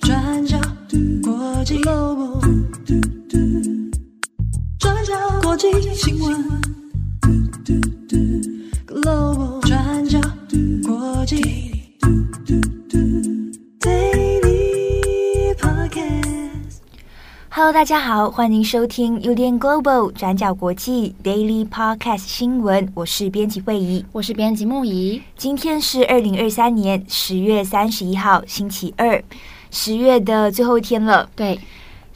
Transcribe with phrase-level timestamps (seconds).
[0.00, 0.58] 转角
[1.22, 2.40] 国际 Global，
[4.78, 6.67] 转角国际新闻。
[17.68, 22.90] Hello，大家好，欢迎收听 UDN Global 转角国际 Daily Podcast 新闻。
[22.94, 25.20] 我是编辑慧仪，我是编辑木仪。
[25.36, 29.22] 今天是二零二三年十月三十一号，星期二。
[29.70, 31.60] 十月的最后一天了，对，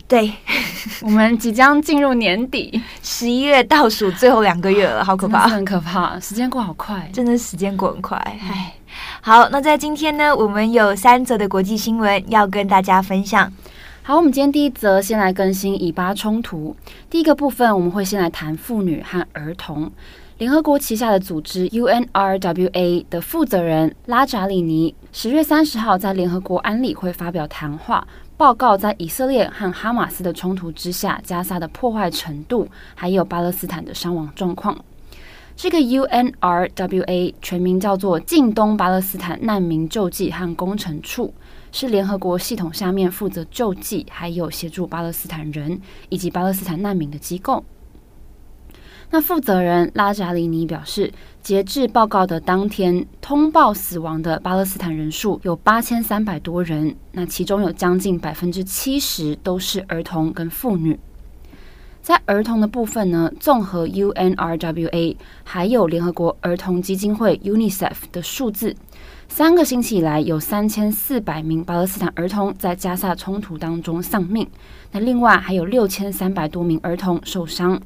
[0.09, 0.33] 对，
[1.05, 8.73] 我们即将进入年底，十一月倒数最后两个月了，好可怕，很可怕，时间过好快，真的时间过很快，唉。
[9.21, 13.53] 好，那在今天呢，我们有三则的国际新闻要跟大家分享。
[14.05, 16.75] 好，我们今天第一则先来更新以巴冲突。
[17.09, 19.89] 第一个部分，我们会先来谈妇女和儿童。
[20.39, 28.05] 联合国旗下的组织 UNRWA 的负责人拉扎里尼十月三十号在联合国安理会发表谈话，
[28.37, 32.67] 报告在以色列和哈马斯的冲突之下，加沙的破坏程度，
[32.97, 34.77] 还有巴勒斯坦的伤亡状况。
[35.55, 41.33] 这个 UNRWA 全名叫做近东巴勒斯坦难民救济和工程处，
[41.73, 47.65] 是联合国系统下面负责救济还有协助巴勒斯坦人以及巴勒斯坦难民的机构。
[49.11, 51.13] 那负责人拉扎里尼表示，
[51.43, 60.99] 截至报告的当天，通报死亡的巴勒斯坦人数有八千三百多人，那其中有将近百分之七十都是儿童跟妇女。
[62.01, 68.75] 在儿童的部分呢，综合 UNRWA 还有联合国儿童基金会 UNICEF 的数字，
[69.35, 74.47] 三个星期以来有三千四百名巴勒斯坦儿童在加萨冲突当中丧命，
[74.91, 77.81] 那另外还有六千三百多名儿童受伤。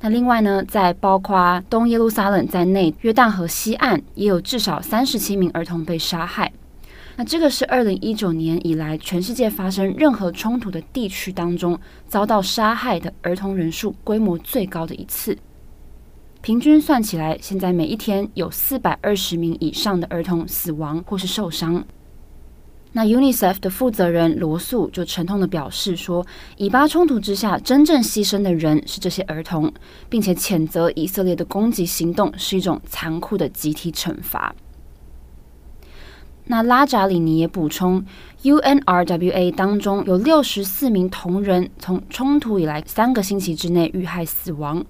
[0.00, 6.50] 那另外呢，在包括东耶路撒冷在内，约旦河西岸也有至少三十七名儿童被杀害。
[7.16, 15.36] 那这个是二零一九年以来全世界发生任何冲突的地区当中遭到杀害的儿童人数规模最高的一次。
[16.46, 21.84] 平均算起来，现在每一天有四百二十名以上的儿童死亡或是受伤。
[22.92, 26.24] 那 UNICEF 的负责人罗素就沉痛地表示说，
[26.56, 29.72] 以巴冲突之下，真正牺牲的人是这些儿童，
[30.08, 34.54] 并且谴责以色列的攻击行动是一种残酷的集体惩罚。
[36.48, 38.06] 那拉扎里尼也补充
[38.44, 44.86] ，UNRWA 当中有六十四名同仁从冲突以来三个星期之内遇害死亡。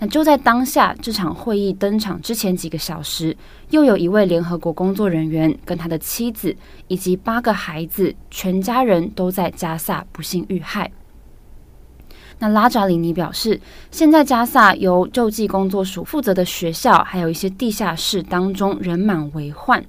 [0.00, 3.36] 那就在当下这场会议登场之前几个小时，
[3.70, 6.54] 又有一位联合国工作人员跟他的妻子
[6.86, 10.90] 以及八个孩子，全家人都在加萨不幸遇害。
[12.38, 13.60] 那拉扎里尼表示，
[13.90, 19.84] 现在加萨由救济工作署负责的学校，还有一些地下室当中人满为患。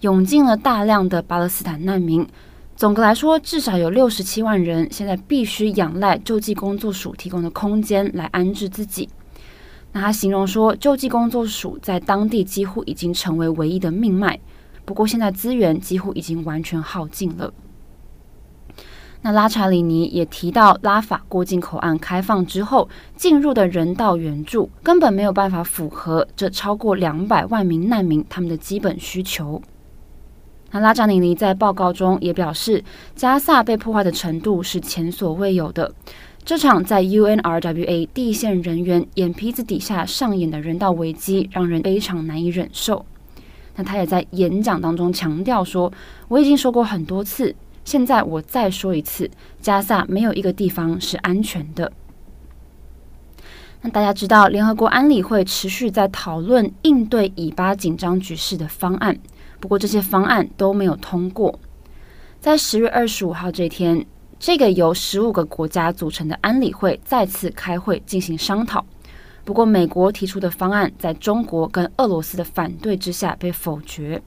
[0.00, 2.26] 涌进了大量的巴勒斯坦难民。
[2.74, 9.08] 总的来说，至少有六十七万人现在必须仰赖救济工作署提供的空间来安置自己。
[9.92, 14.40] 那他形容说，救济工作署在当地几乎已经成为唯一的命脉。
[14.84, 17.52] 不过，现在资源几乎已经完全耗尽了。
[19.20, 29.62] 那拉查里尼也提到，拉法过境口岸开放之后，进入的人道援助根本没有办法符合这超过两百万名难民他们的基本需求。
[30.72, 32.82] 那拉扎里尼在报告中也表示，
[33.14, 35.94] 加萨被破坏的程度是前所未有的。
[36.44, 43.06] 这场在 UNRWA 地线人员眼皮子底下上演的人道危机，让人非常难以忍受。
[43.76, 45.92] 那他也在演讲当中强调说
[46.26, 47.54] ：“我已经说过很多次，
[47.84, 49.30] 现在我再说一次，
[49.60, 51.92] 加萨没有一个地方是安全的。”
[53.80, 59.16] 那大家知道，联合国安理会持续在讨论应对以巴紧张局势的方案。
[59.60, 61.58] 不过这些方案都没有通过。
[62.40, 64.04] 在十月二十五号这天，
[64.44, 68.84] 这个由十五个国家组成的安理会再次开会进行商讨。
[69.44, 74.20] 不过，美国提出的方案在中国跟俄罗斯的反对之下被否决。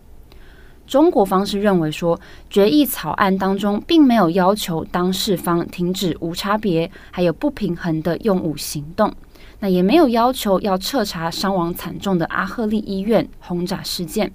[0.87, 2.17] 中国方是认为说，
[2.50, 9.13] 决议草案当中并没有要求当事方停止无差别还有不平衡的用武行动，
[9.59, 14.31] 那也没有要求要彻查伤亡惨重的阿赫利医院轰炸事件。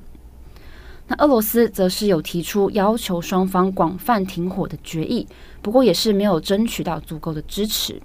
[1.10, 5.26] 那俄罗斯则是有提出要求双方广泛停火的决议，
[5.60, 8.00] 不过也是没有争取到足够的支持。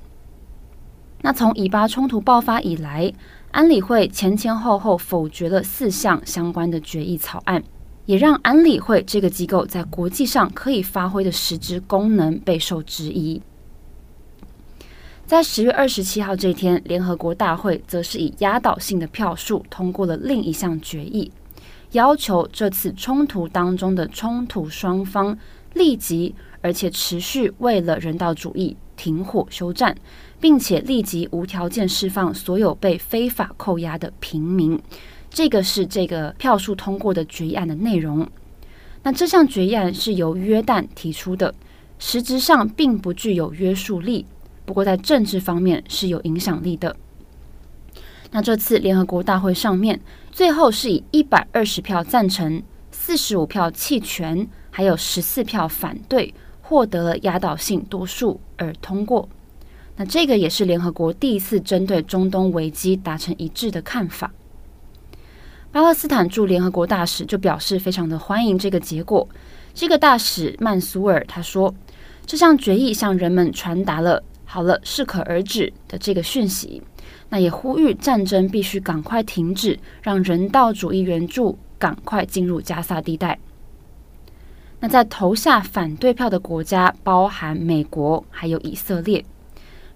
[1.21, 3.13] 那从以巴冲突爆发以来，
[3.51, 7.63] 安理会前前后后否决了四项相关的决议草案，
[8.07, 13.39] 也让安理会这个机构在国际上可以发挥的实质功能备受质疑。
[15.27, 21.31] 在十月二十七号这天，联合国大会则是以压倒性的票数通过了另一项决议。
[21.95, 25.37] 要求这次冲突当中的冲突双方
[25.73, 29.95] 立即而且持续为了人道主义停火休战，
[30.41, 34.77] 并且立即无条件释放所有被非法扣押的平民。
[35.29, 38.27] 这个是这个票数通过的决议案的内容。
[39.03, 41.53] 那这项决议案是由约旦提出的，
[41.97, 44.25] 实质上并不具有约束力，
[44.65, 46.93] 不过在政治方面是有影响力的。
[48.35, 49.97] 那这次联合国大会上面，
[50.29, 52.61] 最后是以一百二十票赞成、
[52.91, 59.29] 四十五票弃权，还有十四票反对，获得了压倒性多数而通过。
[59.95, 64.29] 那这个也是联合国第一次针对中东危机达成一致的看法。
[65.71, 69.25] 巴勒斯坦驻联合国大使就表示非常的欢迎这个结果。
[69.73, 71.73] 这个大使曼苏尔他说，
[72.25, 76.83] 这项决议向人们传达了“好了，适可而止”的这个讯息。
[77.35, 83.37] 那也呼吁战争必须赶快停止，让人道主义援助赶快进入加萨地带。
[84.79, 89.21] 那在投下反对票的国家包含美国还有以色列。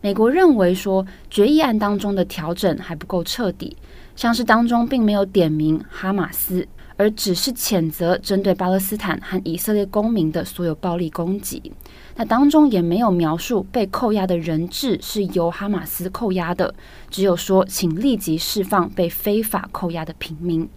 [0.02, 3.78] 美国认为说，决议案当中的调整还不够彻底。
[4.18, 6.68] 像是当中并没有点名哈马斯，
[7.00, 11.72] 而只是谴责针对巴勒斯坦和以色列公民的所有暴力攻击。
[12.18, 16.76] 那当中也没有描述被扣押的人质是由哈马斯扣押的，
[17.10, 20.68] 只有说请立即释放被非法扣押的平民。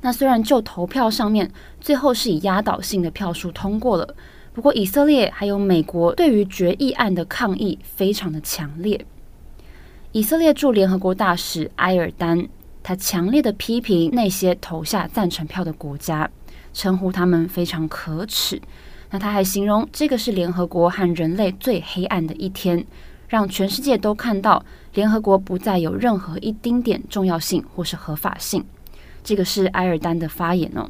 [0.00, 4.16] 那虽然就投票上面最后是以压倒性的票数通过了，
[4.52, 9.06] 不过以色列还有美国对于决议案的抗议非常的强烈。
[10.10, 12.48] 以色列驻联合国大使埃尔丹，
[12.82, 16.30] 他强烈的批评那些投下赞成票的国家，
[16.72, 18.60] 称呼他们非常可耻。
[19.10, 22.86] 那他还形容这个是联合国和人类最黑暗的一天，
[23.28, 28.64] 让全世界都看到联合国不再有任何一丁点重要性或是合法性。
[29.22, 30.88] 这个是埃尔丹的发言哦。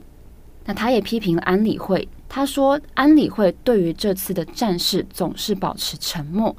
[0.66, 6.54] 那他也批评了安理会，他说安理会对于这次的战事总是保持沉默。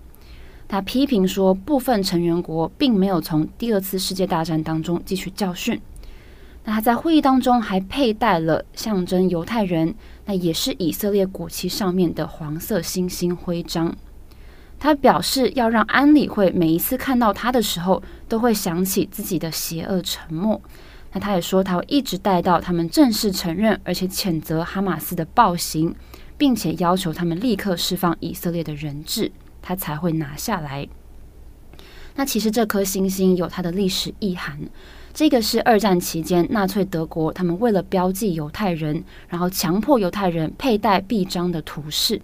[0.72, 5.82] 他批评说，部分成员国并没有从第二次世界大战当中汲取教训。
[6.64, 13.94] 那他在会议当中还佩戴了象征犹太人，那也是以色列国旗上面的黄色星星徽章。
[14.80, 20.62] 他表示要让安理会每一次看到他的时候，都会想起自己的邪恶沉默。
[21.12, 25.94] 那他也说，他会一直带到他们正式承认而且谴责哈马斯的暴行，
[26.38, 29.34] 并且要求他们立刻释放以色列的人质。
[29.62, 30.88] 他才会拿下来。
[32.16, 34.60] 那其实这颗星星有它的历史意涵。
[35.14, 42.22] 这个是二战期间纳粹德国他们为了标记犹太人，然后强迫犹太人佩戴臂章的图示。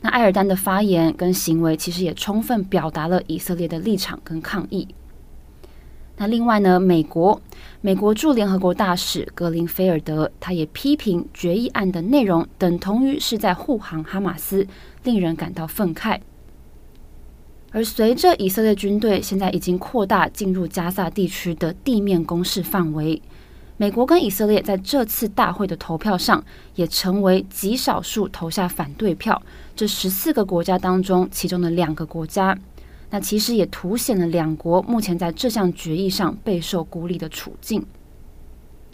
[0.00, 4.88] 那埃尔丹的发言跟行为其实也充分表达了以色列的立场跟抗议。
[6.16, 7.40] 那另外呢，美国
[7.80, 14.66] 美国驻联合国大使格林菲尔德他也批评决议案的内容等同于是在护航哈马斯，
[15.04, 16.20] 令人感到愤慨。
[17.72, 23.20] 而随着以色列军队现在已经扩大进入加萨地区的地面攻势范围，
[23.78, 29.42] 美国跟以色列在这次大会的投票上也成为极少数投下反对票。
[29.74, 32.56] 这十四个国家当中，其中的两个国家，
[33.08, 37.82] 那其实也凸显了两国目前在这项决议上备受孤立的处境。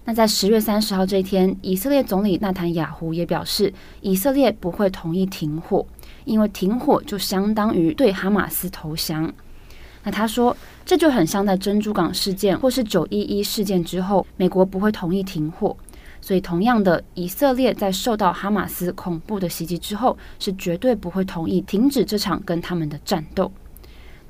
[0.09, 5.85] 那在十月三十号这一天，以色列总理纳坦雅胡也表示，以色列不会同意停火。
[6.25, 9.31] 因为停火就相当于对哈马斯投降，
[10.05, 10.57] 那他说
[10.87, 15.77] 这就很像在珍珠港事件或是九一一事件之后，美国不会同意停火，
[16.23, 23.53] 所以同样的，以色列在受到哈马斯恐怖的袭击之后，是绝对不会同意停止这场跟他们的战斗。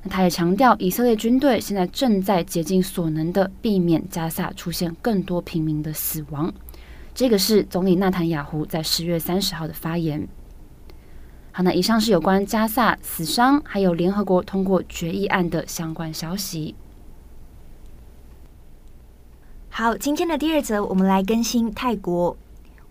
[0.03, 6.53] 那他也强调，以色列军队现在正在竭尽所能的避免加萨出现更多平民的死亡。
[7.13, 10.27] 这个是总理纳坦雅胡在十月三十号的发言。
[11.51, 16.75] 好，那以上是有关加萨死伤，还有联合国通过决议案的相关消息。
[19.69, 22.37] 好，今天的第二则，我们来更新泰国。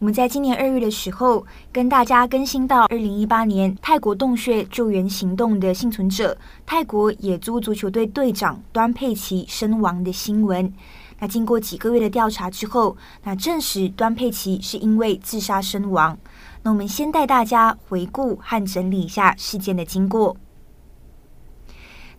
[0.00, 10.72] 我们在今年二月的时候，跟大家更新到二零一八年泰国洞穴救援行动的幸存者，泰国野猪足球队队长端佩奇身亡的新闻。
[11.18, 16.16] 那经过几个月的调查之后，那证实端佩奇是因为自杀身亡。
[16.62, 20.36] 那我们先带大家回顾和整理一下事件的经过。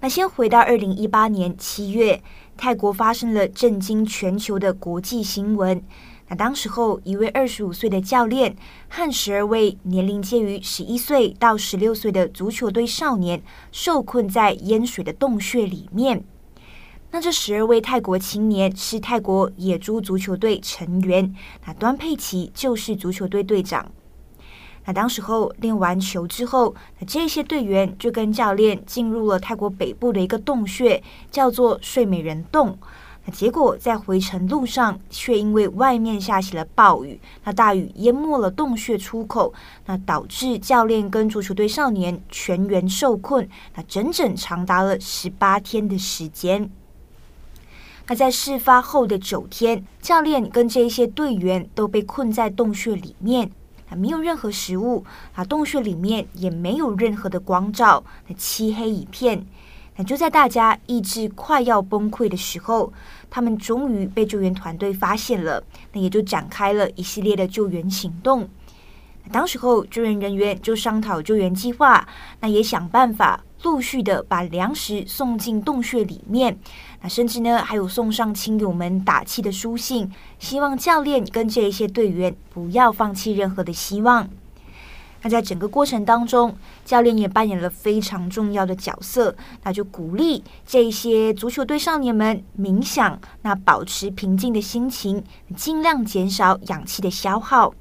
[0.01, 2.21] 那先回到二零一八年七月，
[2.57, 5.81] 泰国发生了震惊全球的国际新闻。
[6.29, 8.55] 那当时候，一位二十五岁的教练
[8.87, 16.23] 和十二位年龄介于十一岁到十六岁的足球队少年受困在淹水的洞穴里面。
[17.09, 23.91] 那这十二位泰国青年是泰国野猪足球队成员，那端佩奇就是足球队队长。
[24.85, 32.77] 那当时候练完球之后，那这些队员就跟教练进入了泰国北部的一个洞穴，叫做睡美人洞。
[33.25, 39.53] 那结果在回程路上，却因为外面下起了暴雨，那大雨淹没了洞穴出口，
[39.85, 46.71] 那导致教练跟足球队少年全员受困，那整整长达了十八天的时间。
[48.07, 53.51] 那在事发后的九天，教练跟这些队员都被困在洞穴里面，
[53.89, 59.45] 啊，没有任何食物，啊，洞穴里面也没有任何的光照，那漆黑一片。
[60.03, 62.91] 就在大家意志快要崩溃的时候，
[63.29, 65.63] 他们终于被救援团队发现了，
[65.93, 68.47] 那也就展开了一系列的救援行动。
[69.31, 72.07] 当时候，救援人员就商讨救援计划，
[72.39, 73.43] 那也想办法。
[73.63, 76.57] 陆续的把粮食送进洞穴里面，
[77.01, 84.29] 那甚至呢还有送上亲友们打气的书信，希望教练跟这一些队员不要放弃任何的希望。
[85.21, 95.23] 那在整个过程当中，教练也扮演了非常重要的角色，那就鼓励这些足球队少年们冥想，那保持平静的心情，
[95.55, 97.73] 尽量减少氧气的消耗。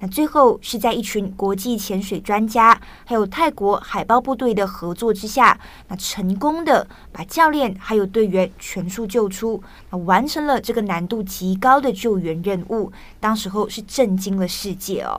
[0.00, 5.58] 那最后是在一群国际潜水专家，还有泰国海豹部队的合作之下，
[5.88, 12.92] 那成功的把教练还有队员全数救出，那完成了这个难度极高的救援任务。
[13.18, 15.18] 当时候是震惊了世界哦。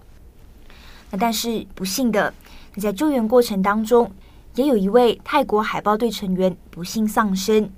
[1.12, 2.34] 那但是不幸的，
[2.78, 4.12] 在救援过程当中，
[4.56, 7.70] 也有一位泰国海豹队成员不幸丧生。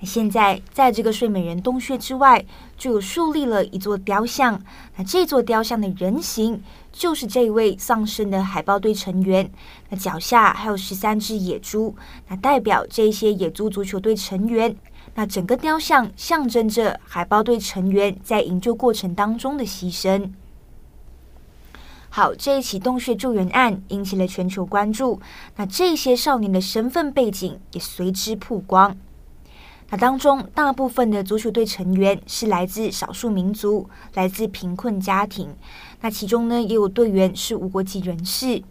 [0.00, 2.44] 那现在，在这个睡美人洞穴之外，
[2.76, 4.60] 就有树立了一座雕像。
[4.96, 9.48] 那这座雕像的人形，就是这位丧生的海豹队成员。
[9.90, 11.94] 那脚下还有十三只野猪，
[12.26, 14.74] 那代表这些野猪足球队成员。
[15.14, 20.30] 那整个雕像象征着海豹队成员在营救过程当中的牺牲。
[22.14, 25.18] 好，这一起洞穴救援案引起了全球关注。
[25.56, 28.94] 那这些少年的身份背景也随之曝光。
[29.88, 35.56] 那当中大部分的足球队成员是来自少数民族，来自贫困家庭。
[36.02, 38.62] 那其中呢，也有队员是无国籍人士。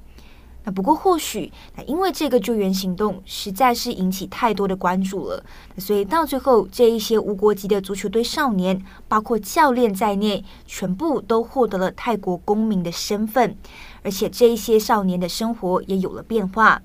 [0.63, 5.43] 那不过或许，那因为这个救援行动实在是引起太多的关注了，
[5.77, 13.57] 所以到最后这一些无国籍的足球队少年，包括教练在内，全部都获得了泰国公民的身份，
[14.03, 16.79] 而且这一些少年的生活也有了变化。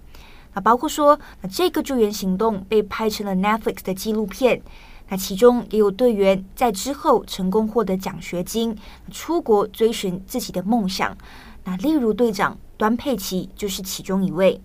[0.54, 4.62] 那包括说，那这个救援行动被拍成了 Netflix 的纪录片。
[5.08, 8.76] 那其中也有队员在之后成功获得奖学金，
[9.12, 11.16] 出国追寻自己的梦想。
[11.62, 14.60] 那例如队长端佩奇就是其中一位。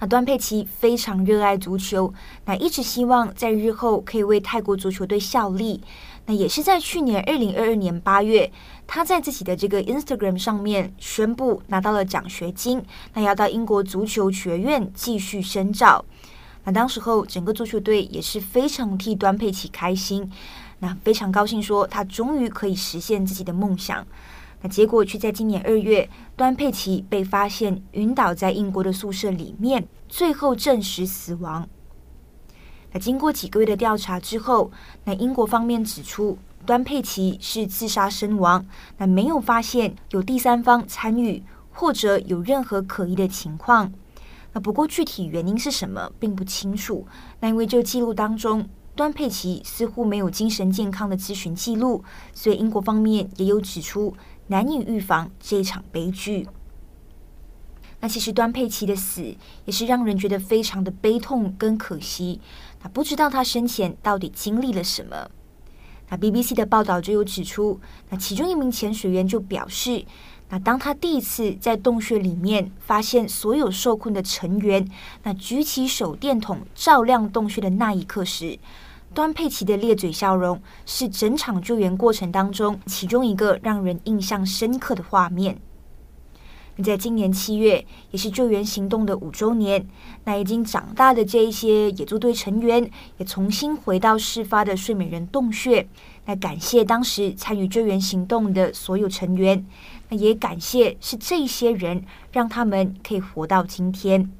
[0.00, 2.14] 那端佩奇非常热爱足球，
[2.44, 5.82] 那一直希望在日后可以为泰国足球队效力。
[6.26, 8.52] 那也是在去年二零二二年八月，
[8.86, 12.80] 他在自己的这个 Instagram 上面宣布拿到了奖学金，
[13.14, 16.04] 那要到英国足球学院继续深造。
[16.64, 20.30] 那当时候整个足球队也是非常替端佩奇开心，
[20.80, 24.06] 那非常高兴说他终于可以实现自己的梦想。
[24.60, 31.68] 那结果却在今年二月，端佩奇被发现晕倒在英国的宿舍里面，最后证实死亡。
[32.92, 34.70] 那经过几个月的调查之后，
[35.04, 43.92] 那英国方面指出，端佩奇是自杀身亡，那没有发现有第三方参与或者有任何可疑的情况。
[44.54, 47.06] 那不过具体原因是什么并不清楚。
[47.40, 54.16] 那因为这记录当中，端佩奇似乎没有精神健康的咨询记录，所以英国方面也有指出
[54.48, 56.46] 难以预防这一场悲剧。
[58.00, 62.40] 那其实端佩奇的死也是让人觉得非常的悲痛跟可惜。
[62.82, 65.28] 那不知道他生前到底经历了什么？
[66.08, 70.04] 那 BBC 的报道就有指出，那其中一名潜水员就表示，
[70.48, 74.88] 那当他第一次在洞穴里面发现所有受困的成员，
[75.24, 78.58] 那举起手电筒照亮洞穴的那一刻时，
[79.14, 85.58] 端佩奇的咧嘴笑容是整场救援过程当中其中一个让人印象深刻的画面。
[86.84, 89.84] 在今年七月，也是救援行动的五周年。
[90.22, 95.88] 那已经长大的这一些野猪队成员，也重新回到事发的睡美人洞穴。
[96.26, 99.66] 那感谢当时参与救援行动的所有成员，
[100.08, 104.30] 那也感谢是这些人让他们可以活到今天。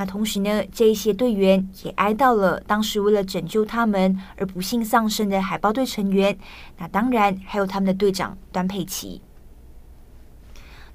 [0.00, 6.38] 那同时呢，这一些队员也哀悼了当时为了拯救他们而不幸丧生的海豹队成员。
[6.78, 9.20] 那当然还有他们的队长端佩奇。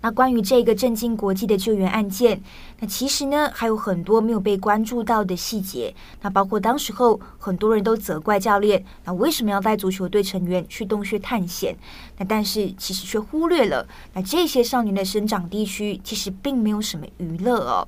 [0.01, 2.39] 那关于这个震惊国际的救援案件，
[2.79, 5.93] 那其实呢还有很多没有被关注到的细节。
[6.21, 11.75] 那包括当时候很多人都责怪教练，那为什么要带足球队成员去洞穴探险？
[12.17, 17.87] 那但是其实却忽略了，那这些少年的生长地区其实并没有什么娱乐哦。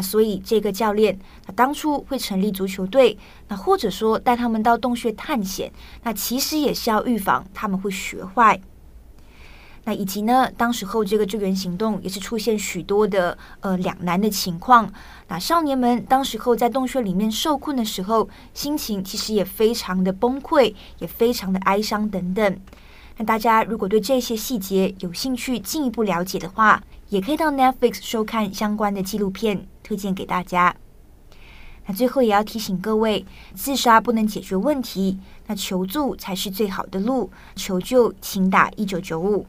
[0.00, 3.16] 所以这个教练，他当初会成立足球队，
[3.48, 8.60] 那或者说带他们到洞穴探险，那其实也是要预防他们会学坏。
[9.84, 14.92] 那以及呢，当时候这个救援行动也是出现许多的呃两难的情况。
[15.28, 22.60] 那少年们当时候在洞穴里面受困的时候，心情其实也非常的崩溃，也非常的哀伤等等。
[23.16, 30.76] 那大家如果对这些细节有兴趣进一步了解的话，也可以到 Netflix 收看相关的纪录片，推荐给大家。
[31.86, 37.30] 那最后也要提醒各位，自杀不能解决问题，那求助才是最好的路。
[37.56, 39.46] 求救请打一九九五。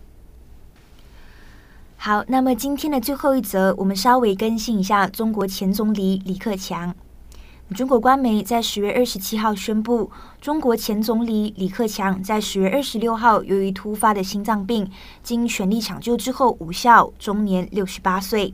[1.98, 6.96] 好，那么今天的最后一则，我们稍微更新一下中国前总理李克强。
[7.75, 14.89] 中国官媒在十月二十七号宣布，中国前总理李克强在十月二十六号由于突发的心脏病，
[15.22, 18.53] 经全力抢救之后无效，终年六十八岁。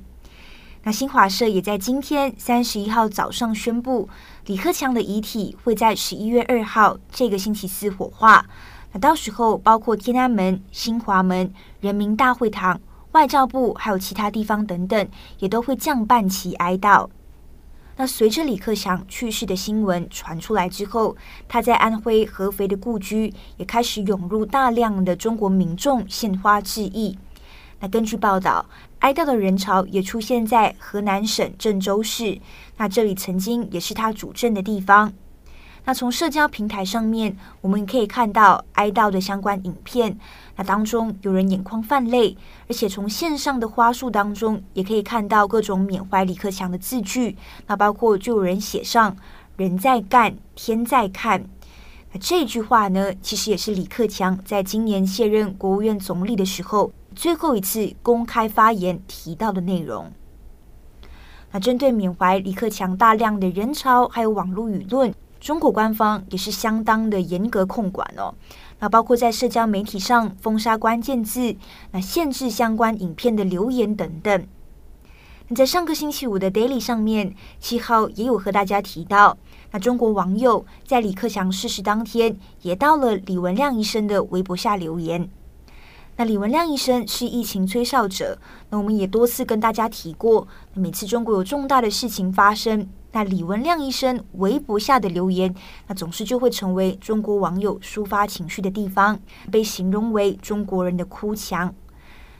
[0.88, 4.08] 那新华社也在今天三十一号早上宣布，
[4.46, 8.46] 李克强的遗体会在十一月二号这个星期四火化。
[8.92, 12.80] 那到时候，包括天安门、新华门、人民大会堂。
[13.14, 15.08] 外交部还有其他地方等等，
[15.40, 17.10] 也都会降半旗哀悼。
[17.96, 27.18] 那随着李克强去世的新闻传出来之后，他在安徽合肥的故居也开始涌入大量的中国民众献花致意。
[27.80, 28.66] 那根据报道，
[29.06, 32.40] 哀悼的人潮也出现在河南省郑州市，
[32.78, 35.14] 那这里曾经也是他主政的地方。
[35.84, 40.18] 那从社交平台上面，我们可以看到哀悼的相关影片。
[40.56, 42.36] 那当中有人眼眶泛泪，
[42.68, 47.38] 而且从线上的花束当中也可以看到各种缅怀李克强的字句。
[47.68, 49.16] 那包括就有人写上
[49.56, 51.46] “人在干，天在看”。
[52.12, 60.12] 那这句话呢，其实也是李克强在今年卸任国务院总理的时候最后一次公开发言提到的内容。
[61.52, 65.14] 那针对缅怀李克强大量的人潮还有网络舆论。
[65.40, 68.34] 中国官方也是相当的严格控管哦，
[68.80, 71.56] 那包括在社交媒体上封杀关键字，
[71.92, 74.48] 那限制相关影片的留言等等。
[75.48, 79.38] 那在上个星期五的 Daily 上面，七号也有和大家提到，
[79.70, 85.30] 那中国网友在李克强逝世当天也到了李文亮医生的微博下留言。
[86.18, 92.88] 那李文亮医生是疫情吹哨者，那我们也多次跟大家提过，每次中国有重大的事情发生。
[93.12, 95.54] 那李文亮医生微博下的留言，
[95.88, 99.20] 那总是就会成为中国网友抒发情绪的地方，
[99.52, 101.74] 被形容为中国人的哭墙。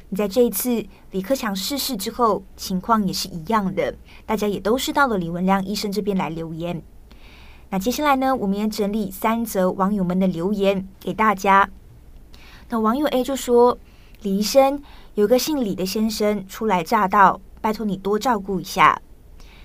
[0.08, 3.94] 你在这一次李克强逝世之后，情况也是一样的，
[4.26, 6.82] 大家也都是到了李文亮医生这边来留言。
[7.72, 11.70] 那接下来呢，我们也整理三则网友们的留言给大家。
[12.70, 13.78] 那网友 A 就说
[14.24, 14.82] ：“李医生，
[15.14, 19.02] 有个姓李的先生初来乍到，拜托你多照顾一下。”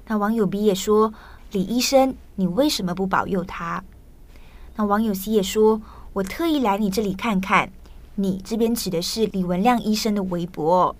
[0.06, 1.12] 那网友 B 也说
[1.52, 3.82] ：“李医生，你为什么不保佑他？”
[4.76, 5.80] 那网友 C 也说
[6.12, 7.70] ：“我特意来你这里看看。”
[8.16, 10.94] 你这边指的是李文亮医生的微博。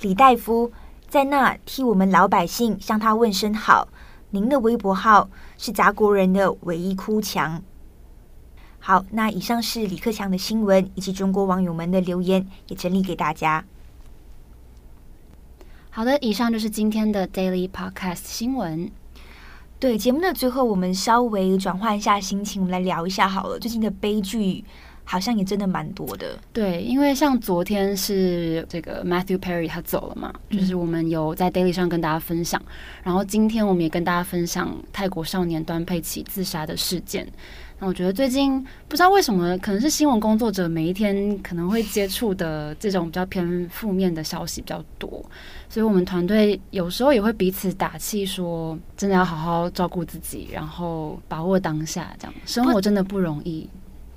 [0.00, 0.72] 李大夫
[1.06, 3.88] 在那替我们老百姓向他问声好。
[4.30, 5.28] 您的微博号
[5.58, 7.62] 是杂国人的唯一哭墙。
[8.80, 13.64] 好，那以上是李克强的新闻以及中国网友们的留言，也整理给大家。
[15.90, 18.90] 好的，以上就是今天的 Daily Podcast 新闻。
[19.78, 23.58] 对，节目的最后，我们稍微转换一下心情，我们来聊一下好了。
[23.58, 24.64] 最近的悲剧
[25.04, 26.38] 好像也真的蛮多的。
[26.52, 32.62] 对，因为像昨天是这个 Matthew Perry 他走了嘛，就是我们有在 Daily 上跟大家分享，
[33.02, 37.26] 然后今天我们也跟大家分享泰国少年端佩奇自杀的事件。
[37.82, 45.08] 那我觉得最近不知道为什么，可能是新闻工作者每一天可能会接触的这种比较偏负面的消息比较多，
[45.66, 53.66] 所以我们团队有时候也会彼此打气，说真的要好好照顾自己，然后把握当下，这样生活真的不容易。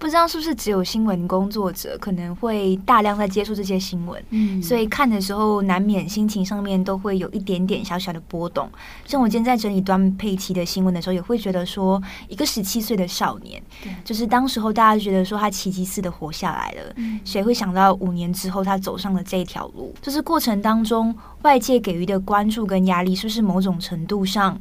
[0.04, 8.70] 不知道是不是只有新闻工作者可能会大量在接触这些新闻，嗯，所以看的时候难免心情上面都会有一点点小小的波动。
[9.06, 19.96] 像我今天在整理端佩奇的新闻的时候，也会觉得说，一个十七岁的少年，对，就是当时候大家觉得说他奇迹似的活下来了，嗯，谁会想到五年之后他走上了这一条路？
[20.02, 24.60] 就是过程当中外界给予的关注跟压力，是不是某种程度上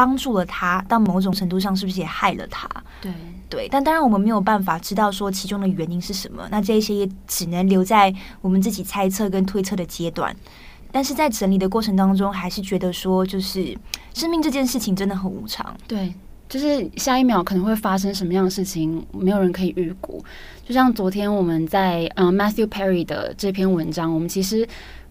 [0.00, 0.82] 帮助了他？
[0.88, 2.66] 到某种程度上，是不是也害了他？
[3.02, 3.12] 对。
[3.50, 10.34] 对，但当然我们没有办法知道说其中的原因是什么，那这一些也只能留在我们自己猜测跟推测的阶段。
[10.90, 13.76] 但是在整理的过程当中，还是觉得说，就是
[14.14, 15.76] 生命这件事情真的很无常。
[15.86, 16.14] 对。
[16.48, 20.20] 就是下一秒可能会发生什么样的事情，没有人可以预估。
[20.66, 24.66] 就像昨天我们在嗯 Matthew Perry 的这篇文章，我们其实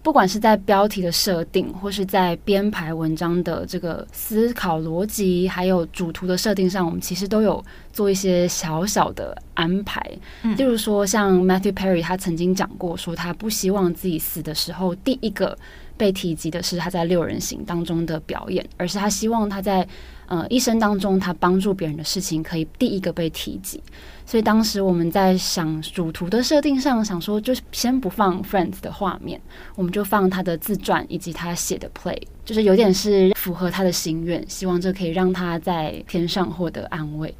[0.09, 7.63] 不管是在标题的设定，或是在编排文章的这个思考逻辑，还有主图的设定上，我们其实都有
[7.99, 10.01] 做一些小小的安排。
[10.43, 15.57] 嗯，例如说像 Matthew Perry 他曾经讲过，说他不希望自己死的时候，第一个
[15.97, 19.85] 被提及的是他在六人行当中的表演，而是他希望他在。
[20.29, 23.81] 呃，一生当中他帮助别人的事情可以第一个被提及，
[24.27, 29.41] 所以当时我们在想主图的设定上，想说就先不放 Friends 的画面，
[29.73, 37.33] 我们就放他的自传以及他写的 play，就是有点是符合他的心愿，希望这可以让他在天上获得安慰。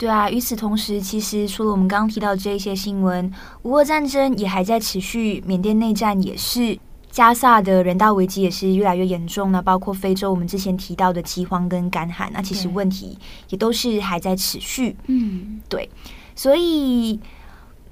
[0.00, 3.30] 对啊，与此同时，其实除了我们刚刚提到这一些新闻，
[3.64, 6.78] 乌俄战争也还在持续，缅甸内战也是。
[7.10, 13.18] 加萨的人道危机也是越来越严重了，包括非洲我们之前提到的饥荒跟干旱，那其实问题
[13.50, 14.96] 也都是还在持续。
[15.08, 15.90] 嗯，对，
[16.34, 17.20] 所以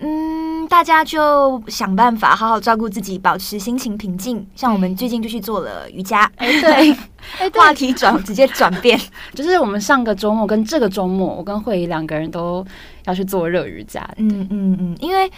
[0.01, 4.47] 嗯，大家就想办法好好照顾自己，保持心情平静。
[4.55, 6.97] 像我们最近就去做了瑜伽，哎，对，
[7.39, 8.99] 哎，话题转直接转变，
[9.35, 12.65] 就是我们上个周末跟这个周末，我跟慧仪两个人都
[13.07, 14.09] 要去做热瑜伽。
[14.17, 15.31] 嗯嗯嗯，因为。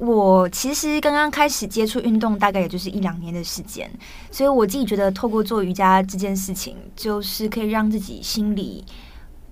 [0.00, 3.90] 我其实刚刚开始接触运动，大概也就是一两年的时间，
[4.30, 8.84] 所以我自己觉得，透过做瑜伽这件事情，就是可以让自己心里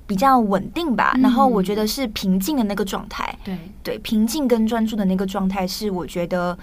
[0.06, 1.12] 比较稳定吧。
[1.16, 6.58] 嗯、然后我觉得是平静的那个状态，对对，平静跟专注的那个状态，是我觉得。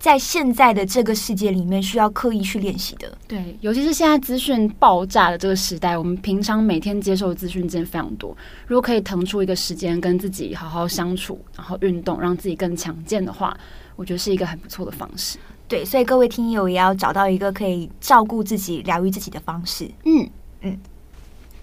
[0.00, 3.18] 在现在的这个世界里面，需要刻意去练习的。
[3.28, 8.34] 对，尤其是现在资讯爆炸的这个时代，我们平常每天接受的资讯真的非常多。
[8.66, 13.54] 如果可以腾出一个时间跟自己好好相处，然后运动，让自己更强健的话，
[13.94, 15.38] 我觉得是一个很不错的方式。
[15.68, 19.84] 对，所以各位听友也要找到一个可以照顾自己、疗愈自己的方式。
[20.06, 20.26] 嗯
[20.62, 20.78] 嗯，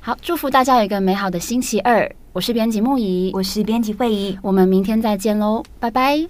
[0.07, 2.09] 好，祝福大家有一个美好的星期二。
[2.31, 6.25] 我是编辑木仪，我是编辑慧仪，我们明天再见喽，拜拜。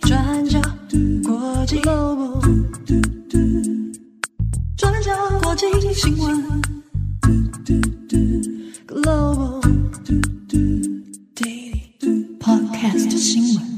[0.00, 0.58] 转角
[1.66, 2.40] g l o
[4.78, 5.12] 转角
[5.92, 6.62] 新闻
[8.88, 9.60] Global
[11.34, 13.75] Daily Podcast 新闻。